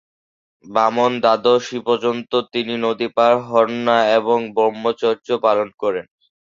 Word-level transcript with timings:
বামন 0.65 1.11
দ্বাদশী 1.23 1.77
পর্যন্ত 1.87 2.31
তিনি 2.53 2.73
নদী 2.85 3.07
পার 3.15 3.33
হন 3.47 3.69
না 3.87 3.97
এবং 4.17 4.37
ব্রহ্মচর্য 4.55 5.27
পালন 5.45 5.67
করেন। 5.81 6.05